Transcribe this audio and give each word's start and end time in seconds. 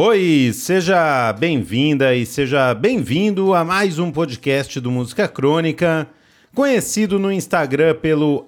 Oi, 0.00 0.52
seja 0.54 1.32
bem-vinda 1.32 2.14
e 2.14 2.24
seja 2.24 2.72
bem-vindo 2.72 3.52
a 3.52 3.64
mais 3.64 3.98
um 3.98 4.12
podcast 4.12 4.78
do 4.78 4.92
Música 4.92 5.26
Crônica, 5.26 6.08
conhecido 6.54 7.18
no 7.18 7.32
Instagram 7.32 7.96
pelo 7.96 8.46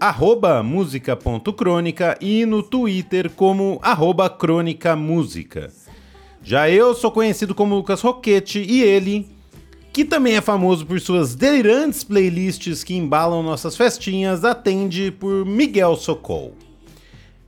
música.crônica 0.65 2.17
e 2.21 2.47
no 2.47 2.63
Twitter 2.63 3.29
como 3.31 3.81
arroba 3.83 4.31
crônica 4.31 4.95
música. 4.95 5.73
Já 6.41 6.71
eu 6.71 6.95
sou 6.95 7.11
conhecido 7.11 7.53
como 7.53 7.75
Lucas 7.75 8.01
Roquete 8.01 8.61
e 8.61 8.85
ele, 8.85 9.27
que 9.93 10.05
também 10.05 10.37
é 10.37 10.41
famoso 10.41 10.87
por 10.87 11.01
suas 11.01 11.35
delirantes 11.35 12.05
playlists 12.05 12.85
que 12.85 12.95
embalam 12.95 13.43
nossas 13.43 13.77
festinhas, 13.77 14.45
atende 14.45 15.11
por 15.11 15.45
Miguel 15.45 15.97
Socol. 15.97 16.55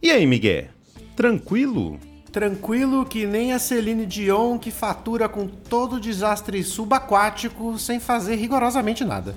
E 0.02 0.10
aí, 0.10 0.26
Miguel? 0.26 0.64
Tranquilo? 1.14 2.00
Tranquilo 2.32 3.04
que 3.04 3.26
nem 3.26 3.52
a 3.52 3.58
Celine 3.58 4.06
Dion 4.06 4.58
que 4.58 4.70
fatura 4.70 5.28
com 5.28 5.46
todo 5.46 6.00
desastre 6.00 6.64
subaquático 6.64 7.78
sem 7.78 8.00
fazer 8.00 8.36
rigorosamente 8.36 9.04
nada. 9.04 9.36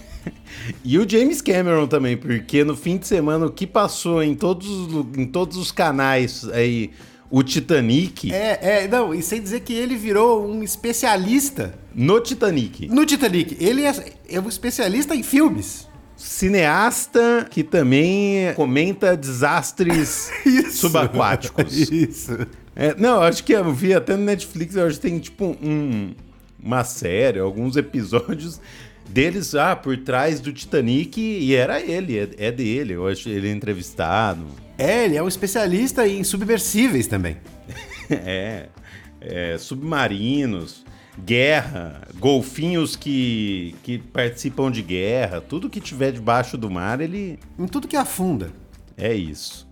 e 0.82 0.98
o 0.98 1.06
James 1.06 1.42
Cameron 1.42 1.86
também, 1.86 2.16
porque 2.16 2.64
no 2.64 2.74
fim 2.74 2.96
de 2.96 3.06
semana 3.06 3.44
o 3.44 3.52
que 3.52 3.66
passou 3.66 4.22
em 4.22 4.34
todos, 4.34 4.66
em 5.14 5.26
todos 5.26 5.58
os 5.58 5.70
canais 5.70 6.48
aí, 6.48 6.90
o 7.30 7.42
Titanic. 7.42 8.32
É, 8.32 8.84
é, 8.84 8.88
não, 8.88 9.12
e 9.12 9.22
sem 9.22 9.42
dizer 9.42 9.60
que 9.60 9.74
ele 9.74 9.94
virou 9.94 10.48
um 10.48 10.62
especialista. 10.62 11.78
No 11.94 12.18
Titanic. 12.18 12.88
No 12.88 13.04
Titanic. 13.04 13.62
Ele 13.62 13.84
é, 13.84 13.94
é 14.30 14.40
um 14.40 14.48
especialista 14.48 15.14
em 15.14 15.22
filmes 15.22 15.85
cineasta 16.16 17.46
que 17.50 17.62
também 17.62 18.52
comenta 18.54 19.16
desastres 19.16 20.30
subaquáticos. 20.72 21.76
Isso. 21.90 22.46
É, 22.74 22.94
não, 22.94 23.20
acho 23.20 23.44
que 23.44 23.52
eu 23.52 23.72
vi 23.72 23.94
até 23.94 24.16
no 24.16 24.24
Netflix, 24.24 24.76
eu 24.76 24.86
acho 24.86 24.96
que 24.96 25.08
tem 25.08 25.18
tipo 25.18 25.56
um, 25.62 26.14
uma 26.62 26.84
série, 26.84 27.38
alguns 27.38 27.76
episódios 27.76 28.60
deles 29.08 29.54
ah, 29.54 29.76
por 29.76 29.96
trás 29.98 30.40
do 30.40 30.52
Titanic 30.52 31.20
e 31.20 31.54
era 31.54 31.80
ele, 31.80 32.18
é, 32.18 32.28
é 32.38 32.52
dele, 32.52 32.94
eu 32.94 33.06
acho 33.06 33.28
ele 33.28 33.48
é 33.48 33.52
entrevistado. 33.52 34.44
É, 34.76 35.04
ele 35.04 35.16
é 35.16 35.22
um 35.22 35.28
especialista 35.28 36.06
em 36.06 36.22
submersíveis 36.22 37.06
também. 37.06 37.38
é, 38.10 38.68
é, 39.20 39.58
submarinos 39.58 40.85
guerra, 41.18 42.02
golfinhos 42.18 42.96
que, 42.96 43.74
que 43.82 43.98
participam 43.98 44.70
de 44.70 44.82
guerra, 44.82 45.40
tudo 45.40 45.70
que 45.70 45.80
tiver 45.80 46.12
debaixo 46.12 46.56
do 46.56 46.70
mar, 46.70 47.00
ele. 47.00 47.38
Em 47.58 47.66
tudo 47.66 47.88
que 47.88 47.96
afunda. 47.96 48.50
É 48.96 49.14
isso. 49.14 49.66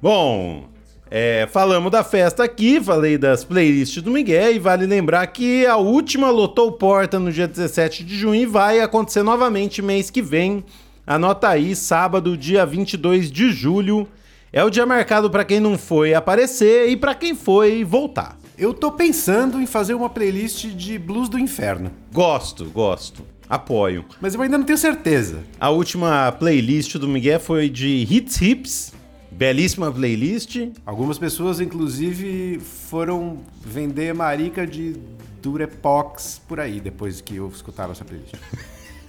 Bom, 0.00 0.68
é, 1.10 1.48
falamos 1.50 1.90
da 1.90 2.04
festa 2.04 2.44
aqui, 2.44 2.80
falei 2.80 3.16
das 3.16 3.44
playlists 3.44 4.02
do 4.02 4.10
Miguel 4.10 4.54
e 4.54 4.58
vale 4.58 4.86
lembrar 4.86 5.26
que 5.28 5.66
a 5.66 5.76
última 5.76 6.30
lotou 6.30 6.72
porta 6.72 7.18
no 7.18 7.32
dia 7.32 7.48
17 7.48 8.04
de 8.04 8.16
junho 8.16 8.42
e 8.42 8.46
vai 8.46 8.80
acontecer 8.80 9.22
novamente 9.22 9.80
mês 9.80 10.10
que 10.10 10.22
vem. 10.22 10.64
Anota 11.06 11.48
aí, 11.48 11.74
sábado, 11.74 12.36
dia 12.36 12.66
22 12.66 13.32
de 13.32 13.50
julho. 13.50 14.06
É 14.52 14.62
o 14.62 14.70
dia 14.70 14.84
marcado 14.86 15.30
para 15.30 15.44
quem 15.44 15.60
não 15.60 15.76
foi 15.76 16.14
aparecer 16.14 16.88
e 16.88 16.96
para 16.96 17.14
quem 17.14 17.34
foi 17.34 17.84
voltar. 17.84 18.37
Eu 18.58 18.74
tô 18.74 18.90
pensando 18.90 19.60
em 19.60 19.66
fazer 19.66 19.94
uma 19.94 20.10
playlist 20.10 20.66
de 20.66 20.98
blues 20.98 21.28
do 21.28 21.38
inferno. 21.38 21.92
Gosto, 22.12 22.64
gosto. 22.64 23.22
Apoio. 23.48 24.04
Mas 24.20 24.34
eu 24.34 24.42
ainda 24.42 24.58
não 24.58 24.64
tenho 24.64 24.76
certeza. 24.76 25.44
A 25.60 25.70
última 25.70 26.32
playlist 26.32 26.96
do 26.96 27.06
Miguel 27.06 27.38
foi 27.38 27.68
de 27.68 28.04
Hits 28.10 28.42
Hips. 28.42 28.92
Belíssima 29.30 29.92
playlist. 29.92 30.56
Algumas 30.84 31.18
pessoas, 31.18 31.60
inclusive, 31.60 32.58
foram 32.58 33.38
vender 33.64 34.12
marica 34.12 34.66
de 34.66 34.96
Durepox 35.40 36.42
por 36.48 36.58
aí, 36.58 36.80
depois 36.80 37.20
que 37.20 37.36
eu 37.36 37.46
escutaram 37.48 37.92
essa 37.92 38.04
playlist. 38.04 38.34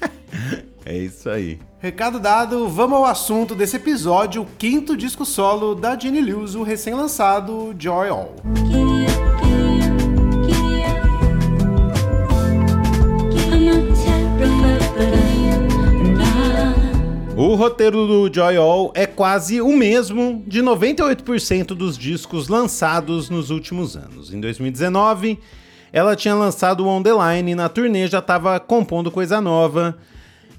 é 0.85 0.95
isso 0.95 1.27
aí. 1.27 1.59
Recado 1.79 2.19
dado, 2.19 2.69
vamos 2.69 2.99
ao 2.99 3.05
assunto 3.05 3.55
desse 3.55 3.77
episódio, 3.77 4.43
o 4.43 4.45
quinto 4.45 4.95
disco 4.95 5.25
solo 5.25 5.73
da 5.73 5.97
Jenny 5.97 6.21
Lewis, 6.21 6.53
o 6.53 6.61
recém-lançado 6.61 7.75
Joy 7.79 8.09
All. 8.09 8.35
O 17.39 17.55
roteiro 17.55 18.05
do 18.05 18.29
Joy 18.29 18.57
All 18.57 18.91
é 18.93 19.05
quase 19.05 19.61
o 19.61 19.71
mesmo 19.71 20.43
de 20.45 20.61
98% 20.61 21.67
dos 21.67 21.97
discos 21.97 22.49
lançados 22.49 23.29
nos 23.29 23.49
últimos 23.49 23.95
anos. 23.95 24.33
Em 24.33 24.41
2019, 24.41 25.39
ela 25.93 26.17
tinha 26.17 26.35
lançado 26.35 26.85
On 26.85 27.01
The 27.01 27.11
Line 27.11 27.53
e 27.53 27.55
na 27.55 27.69
turnê 27.69 28.07
já 28.07 28.19
estava 28.19 28.59
compondo 28.59 29.09
coisa 29.09 29.39
nova. 29.39 29.97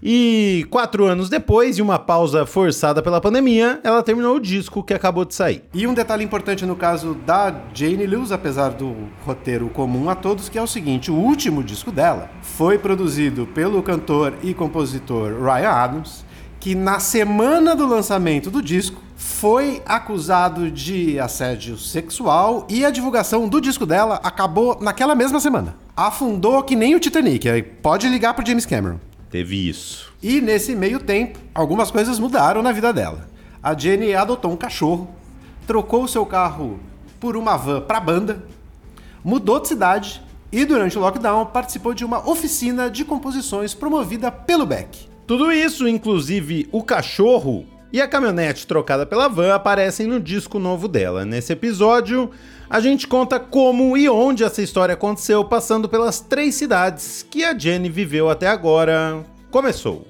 E 0.03 0.67
quatro 0.71 1.05
anos 1.05 1.29
depois, 1.29 1.77
de 1.77 1.83
uma 1.83 1.99
pausa 1.99 2.47
forçada 2.47 3.03
pela 3.03 3.21
pandemia, 3.21 3.79
ela 3.85 4.03
terminou 4.03 4.37
o 4.37 4.41
disco 4.41 4.83
que 4.83 4.95
acabou 4.95 5.27
de 5.27 5.35
sair. 5.35 5.63
E 5.75 5.87
um 5.87 5.93
detalhe 5.93 6.25
importante 6.25 6.65
no 6.65 6.75
caso 6.75 7.13
da 7.27 7.55
Jane 7.75 8.07
Lewis, 8.07 8.33
apesar 8.33 8.71
do 8.71 8.97
roteiro 9.27 9.69
comum 9.69 10.09
a 10.09 10.15
todos, 10.15 10.49
que 10.49 10.57
é 10.57 10.63
o 10.63 10.67
seguinte: 10.67 11.11
o 11.11 11.15
último 11.15 11.63
disco 11.63 11.93
dela 11.93 12.31
foi 12.41 12.79
produzido 12.79 13.47
pelo 13.49 13.83
cantor 13.83 14.33
e 14.43 14.55
compositor 14.55 15.45
Ryan 15.45 15.69
Adams, 15.69 16.30
que 16.61 16.75
na 16.75 17.01
semana 17.01 17.75
do 17.75 17.87
lançamento 17.87 18.51
do 18.51 18.61
disco 18.61 19.01
foi 19.17 19.83
acusado 19.87 20.71
de 20.71 21.19
assédio 21.19 21.79
sexual 21.79 22.67
e 22.69 22.85
a 22.85 22.91
divulgação 22.91 23.49
do 23.49 23.63
disco 23.63 23.87
dela 23.87 24.21
acabou 24.23 24.79
naquela 24.79 25.15
mesma 25.15 25.41
semana. 25.41 25.75
Afundou 25.97 26.63
que 26.63 26.77
nem 26.77 26.95
o 26.95 27.01
Titanic. 27.01 27.49
Aí 27.49 27.63
pode 27.63 28.07
ligar 28.09 28.35
pro 28.35 28.47
James 28.47 28.67
Cameron. 28.67 29.01
Teve 29.31 29.69
isso. 29.69 30.13
E 30.23 30.41
nesse 30.41 30.77
meio 30.77 31.01
tempo, 31.01 31.39
algumas 31.55 31.91
coisas 31.91 32.19
mudaram 32.19 32.63
na 32.63 32.73
vida 32.73 32.93
dela. 32.93 33.27
A 33.63 33.77
Jenny 33.77 34.15
adotou 34.15 34.53
um 34.53 34.57
cachorro, 34.57 35.09
trocou 35.67 36.05
o 36.05 36.09
seu 36.09 36.27
carro 36.27 36.79
por 37.19 37.37
uma 37.37 37.57
van 37.57 37.81
pra 37.81 38.01
banda, 38.01 38.45
mudou 39.25 39.61
de 39.61 39.69
cidade 39.69 40.23
e 40.53 40.65
durante 40.65 40.99
o 40.99 41.01
lockdown 41.01 41.47
participou 41.47 41.95
de 41.95 42.05
uma 42.05 42.29
oficina 42.29 42.91
de 42.91 43.05
composições 43.05 43.73
promovida 43.73 44.31
pelo 44.31 44.67
Beck. 44.67 45.10
Tudo 45.31 45.53
isso, 45.53 45.87
inclusive 45.87 46.69
o 46.73 46.83
cachorro 46.83 47.65
e 47.93 48.01
a 48.01 48.09
caminhonete 48.09 48.67
trocada 48.67 49.07
pela 49.07 49.29
van, 49.29 49.55
aparecem 49.55 50.09
no 50.09 50.19
disco 50.19 50.59
novo 50.59 50.89
dela. 50.89 51.25
Nesse 51.25 51.53
episódio, 51.53 52.33
a 52.69 52.81
gente 52.81 53.07
conta 53.07 53.39
como 53.39 53.97
e 53.97 54.09
onde 54.09 54.43
essa 54.43 54.61
história 54.61 54.95
aconteceu, 54.95 55.45
passando 55.45 55.89
pelas 55.89 56.19
três 56.19 56.57
cidades 56.57 57.25
que 57.31 57.45
a 57.45 57.57
Jenny 57.57 57.89
viveu 57.89 58.29
até 58.29 58.49
agora. 58.49 59.25
Começou! 59.53 60.05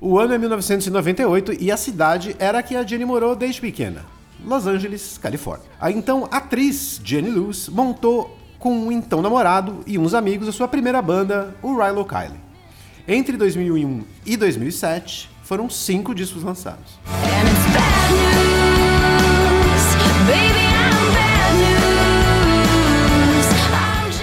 O 0.00 0.18
ano 0.18 0.34
é 0.34 0.38
1998 0.38 1.52
e 1.60 1.70
a 1.70 1.76
cidade 1.76 2.34
era 2.40 2.58
a 2.58 2.62
que 2.64 2.74
a 2.74 2.82
Jenny 2.82 3.04
morou 3.04 3.36
desde 3.36 3.60
pequena. 3.60 4.04
Los 4.44 4.66
Angeles, 4.66 5.16
Califórnia. 5.16 5.68
A 5.80 5.92
então 5.92 6.28
atriz 6.30 7.00
Jenny 7.04 7.30
Lewis 7.30 7.68
montou 7.68 8.37
com 8.58 8.72
um 8.72 8.92
então 8.92 9.22
namorado 9.22 9.82
e 9.86 9.98
uns 9.98 10.14
amigos 10.14 10.48
a 10.48 10.52
sua 10.52 10.68
primeira 10.68 11.00
banda, 11.00 11.54
o 11.62 11.76
Rilo 11.76 12.04
Kiley. 12.04 12.40
Entre 13.06 13.36
2001 13.36 14.04
e 14.26 14.36
2007, 14.36 15.30
foram 15.42 15.70
cinco 15.70 16.14
discos 16.14 16.42
lançados. 16.42 16.98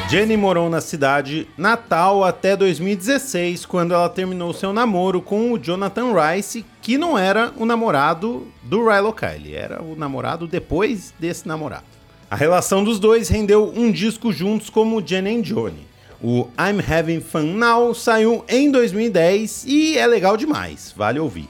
Jenny 0.08 0.38
morou 0.38 0.70
na 0.70 0.82
cidade 0.82 1.48
natal 1.58 2.24
até 2.24 2.56
2016, 2.56 3.66
quando 3.66 3.94
ela 3.94 4.08
terminou 4.08 4.54
seu 4.54 4.72
namoro 4.72 5.20
com 5.20 5.52
o 5.52 5.58
Jonathan 5.58 6.14
Rice, 6.14 6.64
que 6.80 6.96
não 6.96 7.18
era 7.18 7.52
o 7.58 7.66
namorado 7.66 8.48
do 8.62 8.88
Rilo 8.88 9.12
Kiley, 9.12 9.56
era 9.56 9.82
o 9.82 9.96
namorado 9.96 10.48
depois 10.48 11.12
desse 11.20 11.48
namorado. 11.48 11.95
A 12.30 12.36
relação 12.36 12.84
dos 12.84 13.00
dois 13.00 13.30
rendeu 13.30 13.72
um 13.76 13.92
disco 13.92 14.32
juntos 14.32 14.68
como 14.68 15.06
Jenny 15.06 15.38
and 15.38 15.42
Johnny. 15.42 15.88
O 16.20 16.48
I'm 16.58 16.82
Having 16.82 17.22
Fun 17.22 17.54
Now 17.54 17.94
saiu 17.94 18.44
em 18.50 18.72
2010 18.72 19.66
e 19.68 19.96
é 19.96 20.08
legal 20.08 20.36
demais, 20.36 20.92
vale 20.98 21.20
ouvir. 21.20 21.48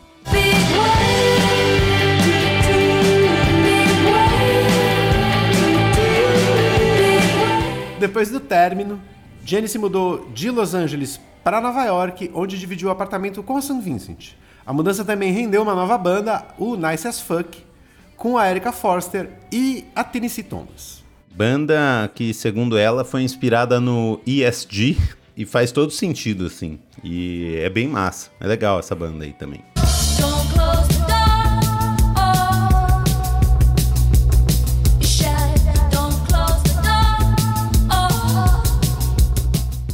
Depois 7.97 8.29
do 8.29 8.41
término, 8.41 8.99
Jenny 9.45 9.69
se 9.69 9.79
mudou 9.79 10.29
de 10.33 10.51
Los 10.51 10.73
Angeles 10.73 11.21
para 11.41 11.61
Nova 11.61 11.85
York, 11.85 12.29
onde 12.33 12.59
dividiu 12.59 12.89
o 12.89 12.91
apartamento 12.91 13.41
com 13.41 13.61
St. 13.61 13.79
Vincent. 13.79 14.33
A 14.65 14.73
mudança 14.73 15.05
também 15.05 15.31
rendeu 15.31 15.61
uma 15.61 15.73
nova 15.73 15.97
banda, 15.97 16.43
o 16.57 16.75
Nice 16.75 17.07
as 17.07 17.21
Fuck, 17.21 17.64
com 18.15 18.37
a 18.37 18.49
Erika 18.49 18.71
Forster 18.71 19.29
e 19.51 19.85
a 19.95 20.03
Tennessee 20.03 20.43
Thomas. 20.43 21.03
Banda 21.35 22.09
que, 22.15 22.33
segundo 22.33 22.77
ela, 22.77 23.03
foi 23.03 23.21
inspirada 23.21 23.79
no 23.79 24.21
ESG 24.25 24.97
e 25.35 25.45
faz 25.45 25.71
todo 25.71 25.91
sentido, 25.91 26.45
assim. 26.45 26.79
E 27.03 27.57
é 27.61 27.69
bem 27.69 27.87
massa. 27.87 28.29
É 28.39 28.47
legal 28.47 28.79
essa 28.79 28.95
banda 28.95 29.25
aí 29.25 29.33
também. 29.33 29.61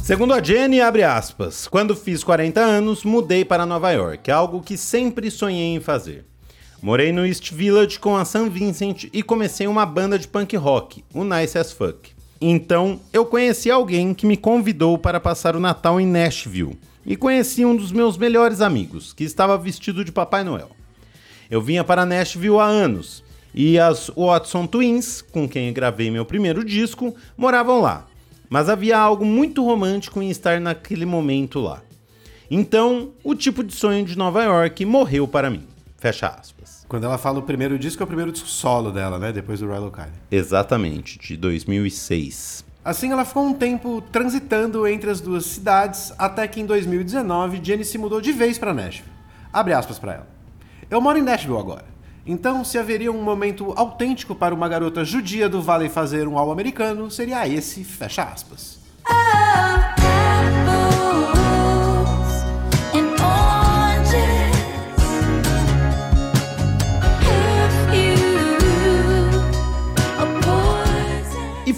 Segundo 0.02 0.34
a 0.34 0.42
Jenny, 0.42 0.80
abre 0.80 1.04
aspas, 1.04 1.66
quando 1.66 1.96
fiz 1.96 2.22
40 2.22 2.60
anos, 2.60 3.02
mudei 3.02 3.44
para 3.44 3.64
Nova 3.64 3.90
York, 3.92 4.30
algo 4.30 4.60
que 4.60 4.76
sempre 4.76 5.30
sonhei 5.30 5.74
em 5.74 5.80
fazer. 5.80 6.31
Morei 6.82 7.12
no 7.12 7.24
East 7.24 7.52
Village 7.52 8.00
com 8.00 8.16
a 8.16 8.24
Sam 8.24 8.50
Vincent 8.50 9.04
e 9.12 9.22
comecei 9.22 9.68
uma 9.68 9.86
banda 9.86 10.18
de 10.18 10.26
punk 10.26 10.56
rock, 10.56 11.04
o 11.14 11.22
Nice 11.22 11.56
as 11.56 11.70
Fuck. 11.70 12.10
Então, 12.40 12.98
eu 13.12 13.24
conheci 13.24 13.70
alguém 13.70 14.12
que 14.12 14.26
me 14.26 14.36
convidou 14.36 14.98
para 14.98 15.20
passar 15.20 15.54
o 15.54 15.60
Natal 15.60 16.00
em 16.00 16.06
Nashville 16.08 16.76
e 17.06 17.14
conheci 17.14 17.64
um 17.64 17.76
dos 17.76 17.92
meus 17.92 18.18
melhores 18.18 18.60
amigos, 18.60 19.12
que 19.12 19.22
estava 19.22 19.56
vestido 19.56 20.04
de 20.04 20.10
Papai 20.10 20.42
Noel. 20.42 20.70
Eu 21.48 21.62
vinha 21.62 21.84
para 21.84 22.04
Nashville 22.04 22.58
há 22.58 22.64
anos 22.64 23.22
e 23.54 23.78
as 23.78 24.10
Watson 24.16 24.66
Twins, 24.66 25.22
com 25.22 25.48
quem 25.48 25.72
gravei 25.72 26.10
meu 26.10 26.24
primeiro 26.24 26.64
disco, 26.64 27.14
moravam 27.36 27.80
lá. 27.80 28.08
Mas 28.50 28.68
havia 28.68 28.98
algo 28.98 29.24
muito 29.24 29.64
romântico 29.64 30.20
em 30.20 30.30
estar 30.30 30.60
naquele 30.60 31.06
momento 31.06 31.60
lá. 31.60 31.80
Então, 32.50 33.12
o 33.22 33.36
tipo 33.36 33.62
de 33.62 33.72
sonho 33.72 34.04
de 34.04 34.18
Nova 34.18 34.42
York 34.42 34.84
morreu 34.84 35.28
para 35.28 35.48
mim. 35.48 35.64
Fecha 35.96 36.26
aspas. 36.26 36.61
Quando 36.92 37.04
ela 37.04 37.16
fala 37.16 37.38
o 37.38 37.42
primeiro 37.42 37.78
disco, 37.78 38.02
é 38.02 38.04
o 38.04 38.06
primeiro 38.06 38.30
disco 38.30 38.46
solo 38.46 38.92
dela, 38.92 39.18
né? 39.18 39.32
Depois 39.32 39.60
do 39.60 39.66
Rilo 39.66 39.90
Kiley. 39.90 40.12
Exatamente, 40.30 41.18
de 41.18 41.38
2006. 41.38 42.66
Assim, 42.84 43.10
ela 43.10 43.24
ficou 43.24 43.46
um 43.46 43.54
tempo 43.54 44.02
transitando 44.12 44.86
entre 44.86 45.08
as 45.08 45.18
duas 45.18 45.46
cidades, 45.46 46.12
até 46.18 46.46
que 46.46 46.60
em 46.60 46.66
2019, 46.66 47.64
Jenny 47.64 47.82
se 47.82 47.96
mudou 47.96 48.20
de 48.20 48.30
vez 48.30 48.58
para 48.58 48.74
Nashville. 48.74 49.10
Abre 49.50 49.72
aspas 49.72 49.98
para 49.98 50.12
ela. 50.12 50.28
Eu 50.90 51.00
moro 51.00 51.16
em 51.16 51.22
Nashville 51.22 51.58
agora. 51.58 51.86
Então, 52.26 52.62
se 52.62 52.76
haveria 52.76 53.10
um 53.10 53.22
momento 53.22 53.72
autêntico 53.74 54.34
para 54.34 54.54
uma 54.54 54.68
garota 54.68 55.02
judia 55.02 55.48
do 55.48 55.62
Vale 55.62 55.88
fazer 55.88 56.28
um 56.28 56.36
álbum 56.36 56.52
americano, 56.52 57.10
seria 57.10 57.48
esse, 57.48 57.84
fecha 57.84 58.22
aspas. 58.22 58.81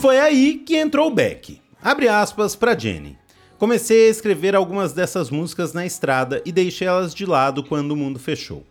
Foi 0.04 0.18
aí 0.18 0.58
que 0.58 0.76
entrou 0.76 1.06
o 1.08 1.14
Beck. 1.14 1.62
Abre 1.82 2.08
aspas 2.08 2.54
para 2.54 2.78
Jenny. 2.78 3.16
Comecei 3.58 4.06
a 4.06 4.10
escrever 4.10 4.54
algumas 4.54 4.92
dessas 4.92 5.30
músicas 5.30 5.72
na 5.72 5.86
estrada 5.86 6.42
e 6.44 6.52
deixei 6.52 6.86
elas 6.86 7.14
de 7.14 7.24
lado 7.24 7.64
quando 7.64 7.92
o 7.92 7.96
mundo 7.96 8.18
fechou. 8.18 8.66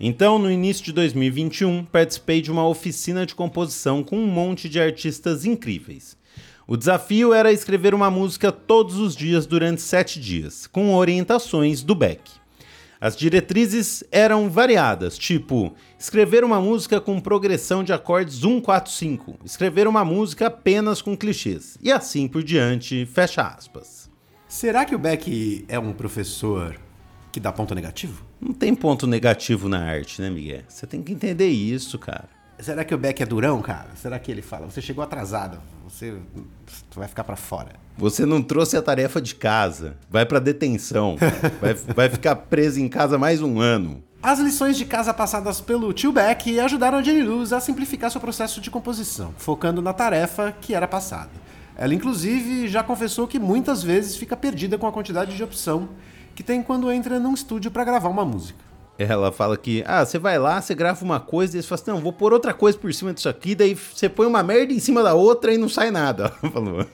Então, 0.00 0.40
no 0.40 0.50
início 0.50 0.84
de 0.84 0.90
2021, 0.90 1.84
participei 1.84 2.40
de 2.42 2.50
uma 2.50 2.66
oficina 2.66 3.24
de 3.24 3.32
composição 3.32 4.02
com 4.02 4.18
um 4.18 4.26
monte 4.26 4.68
de 4.68 4.80
artistas 4.80 5.44
incríveis. 5.44 6.16
O 6.66 6.76
desafio 6.76 7.32
era 7.32 7.52
escrever 7.52 7.94
uma 7.94 8.10
música 8.10 8.50
todos 8.50 8.96
os 8.96 9.14
dias 9.14 9.46
durante 9.46 9.80
sete 9.80 10.18
dias, 10.18 10.66
com 10.66 10.96
orientações 10.96 11.84
do 11.84 11.94
Beck. 11.94 12.41
As 13.02 13.16
diretrizes 13.16 14.04
eram 14.12 14.48
variadas, 14.48 15.18
tipo 15.18 15.74
escrever 15.98 16.44
uma 16.44 16.60
música 16.60 17.00
com 17.00 17.18
progressão 17.20 17.82
de 17.82 17.92
acordes 17.92 18.44
1, 18.44 18.60
4, 18.60 18.92
5, 18.92 19.38
escrever 19.44 19.88
uma 19.88 20.04
música 20.04 20.46
apenas 20.46 21.02
com 21.02 21.16
clichês, 21.16 21.76
e 21.82 21.90
assim 21.90 22.28
por 22.28 22.44
diante, 22.44 23.04
fecha 23.06 23.42
aspas. 23.42 24.08
Será 24.46 24.84
que 24.84 24.94
o 24.94 25.00
Beck 25.00 25.64
é 25.66 25.80
um 25.80 25.92
professor 25.92 26.78
que 27.32 27.40
dá 27.40 27.50
ponto 27.50 27.74
negativo? 27.74 28.24
Não 28.40 28.52
tem 28.52 28.72
ponto 28.72 29.04
negativo 29.04 29.68
na 29.68 29.82
arte, 29.82 30.22
né, 30.22 30.30
Miguel? 30.30 30.62
Você 30.68 30.86
tem 30.86 31.02
que 31.02 31.12
entender 31.12 31.48
isso, 31.48 31.98
cara. 31.98 32.28
Será 32.62 32.84
que 32.84 32.94
o 32.94 32.98
Beck 32.98 33.20
é 33.20 33.26
durão, 33.26 33.60
cara? 33.60 33.88
Será 33.96 34.18
que 34.20 34.30
ele 34.30 34.40
fala, 34.40 34.70
você 34.70 34.80
chegou 34.80 35.02
atrasado, 35.02 35.58
você 35.84 36.14
vai 36.94 37.08
ficar 37.08 37.24
para 37.24 37.34
fora? 37.34 37.70
Você 37.98 38.24
não 38.24 38.40
trouxe 38.40 38.76
a 38.76 38.82
tarefa 38.82 39.20
de 39.20 39.34
casa, 39.34 39.96
vai 40.08 40.24
para 40.24 40.38
detenção, 40.38 41.16
vai, 41.60 41.74
vai 41.74 42.08
ficar 42.08 42.36
preso 42.36 42.78
em 42.78 42.88
casa 42.88 43.18
mais 43.18 43.42
um 43.42 43.60
ano. 43.60 44.02
As 44.22 44.38
lições 44.38 44.76
de 44.78 44.84
casa 44.84 45.12
passadas 45.12 45.60
pelo 45.60 45.92
tio 45.92 46.12
Beck 46.12 46.60
ajudaram 46.60 46.98
a 46.98 47.02
Jenny 47.02 47.24
Luz 47.24 47.52
a 47.52 47.58
simplificar 47.58 48.12
seu 48.12 48.20
processo 48.20 48.60
de 48.60 48.70
composição, 48.70 49.34
focando 49.36 49.82
na 49.82 49.92
tarefa 49.92 50.54
que 50.60 50.72
era 50.72 50.86
passada. 50.86 51.30
Ela, 51.76 51.94
inclusive, 51.94 52.68
já 52.68 52.84
confessou 52.84 53.26
que 53.26 53.40
muitas 53.40 53.82
vezes 53.82 54.16
fica 54.16 54.36
perdida 54.36 54.78
com 54.78 54.86
a 54.86 54.92
quantidade 54.92 55.36
de 55.36 55.42
opção 55.42 55.88
que 56.32 56.44
tem 56.44 56.62
quando 56.62 56.92
entra 56.92 57.18
num 57.18 57.34
estúdio 57.34 57.72
para 57.72 57.82
gravar 57.82 58.08
uma 58.08 58.24
música. 58.24 58.71
Ela 59.08 59.32
fala 59.32 59.56
que, 59.56 59.82
ah, 59.86 60.04
você 60.04 60.18
vai 60.18 60.38
lá, 60.38 60.60
você 60.60 60.74
grava 60.74 61.04
uma 61.04 61.20
coisa, 61.20 61.58
e 61.58 61.62
você 61.62 61.68
fala 61.68 61.80
assim, 61.80 61.90
não, 61.90 62.00
vou 62.00 62.12
pôr 62.12 62.32
outra 62.32 62.52
coisa 62.52 62.78
por 62.78 62.92
cima 62.92 63.12
disso 63.12 63.28
aqui, 63.28 63.54
daí 63.54 63.74
você 63.74 64.08
põe 64.08 64.26
uma 64.26 64.42
merda 64.42 64.72
em 64.72 64.78
cima 64.78 65.02
da 65.02 65.14
outra 65.14 65.52
e 65.52 65.58
não 65.58 65.68
sai 65.68 65.90
nada. 65.90 66.32
Ela 66.42 66.52
falou. 66.52 66.86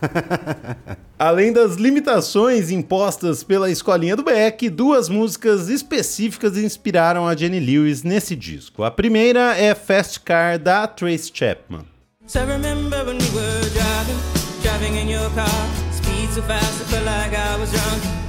Além 1.18 1.52
das 1.52 1.76
limitações 1.76 2.70
impostas 2.70 3.42
pela 3.42 3.70
escolinha 3.70 4.14
do 4.14 4.22
Beck, 4.22 4.68
duas 4.68 5.08
músicas 5.08 5.68
específicas 5.68 6.58
inspiraram 6.58 7.26
a 7.26 7.34
Jenny 7.34 7.60
Lewis 7.60 8.02
nesse 8.02 8.36
disco. 8.36 8.84
A 8.84 8.90
primeira 8.90 9.56
é 9.56 9.74
Fast 9.74 10.20
Car 10.20 10.58
da 10.58 10.86
Trace 10.86 11.30
Chapman. 11.32 11.86
So 12.26 12.40
remember 12.40 13.04
when 13.04 13.18
we 13.18 13.30
were 13.30 13.70
driving, 13.70 14.18
driving 14.60 14.96
in 15.00 15.08
your 15.08 15.30
car, 15.30 15.46
speed 15.92 16.28
so 16.34 16.42
fast 16.42 16.76
I 16.92 18.25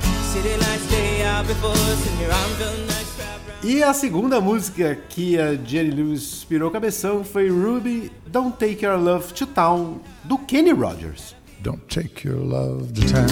E 3.63 3.83
a 3.83 3.93
segunda 3.93 4.39
música 4.39 4.95
que 5.09 5.37
a 5.37 5.53
Jenny 5.55 5.91
Lewis 5.91 6.21
inspirou 6.21 6.69
o 6.69 6.71
cabeção 6.71 7.23
foi 7.23 7.49
Ruby 7.49 8.11
Don't 8.27 8.55
Take 8.57 8.85
Your 8.85 8.97
Love 8.97 9.33
to 9.33 9.45
Town, 9.45 9.99
do 10.23 10.37
Kenny 10.37 10.71
Rogers. 10.71 11.35
Don't 11.61 11.81
take 11.89 12.25
your 12.25 12.39
love 12.39 12.93
to 12.93 13.01
town. 13.07 13.27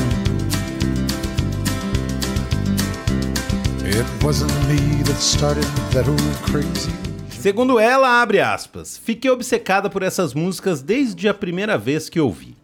It 3.85 4.25
wasn't 4.25 4.51
me 4.67 5.03
that 5.03 5.21
started 5.21 5.63
that 5.93 6.09
old 6.09 6.21
crazy. 6.43 6.91
Segundo 7.29 7.79
ela, 7.79 8.21
abre 8.21 8.41
aspas, 8.41 8.97
fiquei 8.97 9.31
obcecada 9.31 9.89
por 9.89 10.03
essas 10.03 10.33
músicas 10.33 10.81
desde 10.81 11.29
a 11.29 11.33
primeira 11.33 11.77
vez 11.77 12.09
que 12.09 12.19
ouvi. 12.19 12.57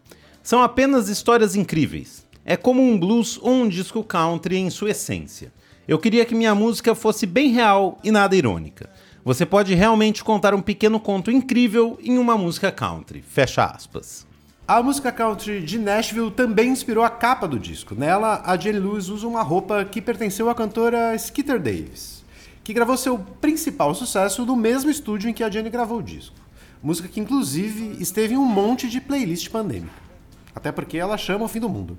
São 0.44 0.62
apenas 0.62 1.08
histórias 1.08 1.56
incríveis. 1.56 2.21
É 2.44 2.58
como 2.58 2.82
um 2.82 2.98
blues 2.98 3.38
ou 3.42 3.52
um 3.52 3.70
disco 3.70 4.04
country 4.04 4.58
em 4.58 4.70
sua 4.70 4.92
essência. 4.92 5.54
Eu 5.88 6.00
queria 6.00 6.26
que 6.26 6.34
minha 6.34 6.56
música 6.56 6.96
fosse 6.96 7.26
bem 7.26 7.52
real 7.52 8.00
e 8.04 8.12
nada 8.12 8.36
irônica. 8.36 8.90
Você 9.24 9.46
pode 9.46 9.76
realmente 9.76 10.24
contar 10.24 10.54
um 10.54 10.62
pequeno 10.62 11.00
conto 11.00 11.30
incrível 11.30 12.00
em 12.02 12.18
uma 12.18 12.36
música 12.38 12.72
country. 12.72 13.22
Fecha 13.22 13.64
aspas. 13.64 14.26
A 14.68 14.82
música 14.82 15.12
country 15.12 15.62
de 15.62 15.78
Nashville 15.78 16.32
também 16.32 16.70
inspirou 16.70 17.04
a 17.04 17.10
capa 17.10 17.48
do 17.48 17.60
disco. 17.60 17.94
Nela, 17.94 18.42
a 18.44 18.58
Jenny 18.58 18.80
Lewis 18.80 19.10
usa 19.10 19.28
uma 19.28 19.44
roupa 19.44 19.84
que 19.86 20.02
pertenceu 20.02 20.50
à 20.50 20.56
cantora 20.56 21.16
Skeeter 21.18 21.60
Davis, 21.60 22.24
que 22.64 22.74
gravou 22.74 22.98
seu 22.98 23.20
principal 23.20 23.94
sucesso 23.94 24.46
no 24.46 24.56
mesmo 24.56 24.90
estúdio 24.90 25.30
em 25.30 25.34
que 25.34 25.44
a 25.44 25.50
Jenny 25.50 25.70
gravou 25.70 26.00
o 26.00 26.04
disco. 26.04 26.36
Música 26.82 27.08
que, 27.08 27.20
inclusive, 27.20 28.02
esteve 28.02 28.34
em 28.34 28.38
um 28.38 28.46
monte 28.46 28.90
de 28.90 29.00
playlist 29.00 29.50
pandêmica. 29.50 30.11
Até 30.56 30.72
porque 30.72 30.98
ela 30.98 31.18
chama 31.18 31.46
o 31.46 31.48
fim 31.48 31.60
do 31.60 31.70
mundo. 31.70 31.98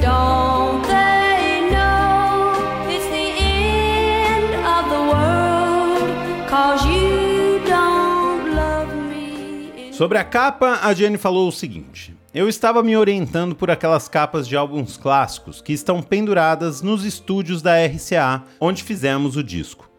Don't 0.00 0.86
they 0.86 1.70
know 1.70 2.52
it's 2.88 3.06
the 3.08 3.42
end 3.42 4.54
of 4.64 4.88
the 4.88 5.00
world? 5.00 6.48
Cause 6.48 6.86
you 6.86 7.60
don't 7.66 8.54
love 8.54 8.94
me. 9.08 9.92
Sobre 9.92 10.18
a 10.18 10.24
capa, 10.24 10.80
a 10.82 10.94
Jenny 10.94 11.18
falou 11.18 11.48
o 11.48 11.52
seguinte. 11.52 12.16
Eu 12.32 12.48
estava 12.48 12.80
me 12.80 12.96
orientando 12.96 13.56
por 13.56 13.72
aquelas 13.72 14.08
capas 14.08 14.46
de 14.46 14.56
álbuns 14.56 14.96
clássicos 14.96 15.60
que 15.60 15.72
estão 15.72 16.00
penduradas 16.00 16.80
nos 16.80 17.04
estúdios 17.04 17.60
da 17.60 17.74
RCA, 17.84 18.44
onde 18.60 18.84
fizemos 18.84 19.36
o 19.36 19.42
disco. 19.42 19.90